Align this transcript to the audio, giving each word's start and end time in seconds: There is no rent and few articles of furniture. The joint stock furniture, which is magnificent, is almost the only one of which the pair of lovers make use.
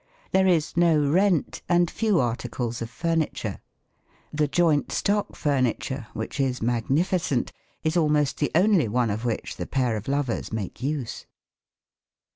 There 0.31 0.47
is 0.47 0.75
no 0.75 1.07
rent 1.11 1.61
and 1.69 1.91
few 1.91 2.19
articles 2.19 2.81
of 2.81 2.89
furniture. 2.89 3.59
The 4.33 4.47
joint 4.47 4.91
stock 4.91 5.35
furniture, 5.35 6.07
which 6.13 6.39
is 6.39 6.59
magnificent, 6.59 7.51
is 7.83 7.95
almost 7.95 8.39
the 8.39 8.49
only 8.55 8.87
one 8.87 9.11
of 9.11 9.25
which 9.25 9.57
the 9.57 9.67
pair 9.67 9.95
of 9.95 10.07
lovers 10.07 10.51
make 10.51 10.81
use. 10.81 11.27